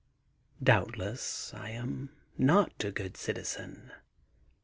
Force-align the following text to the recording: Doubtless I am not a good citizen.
Doubtless 0.63 1.53
I 1.53 1.69
am 1.69 2.09
not 2.35 2.83
a 2.83 2.89
good 2.91 3.15
citizen. 3.15 3.91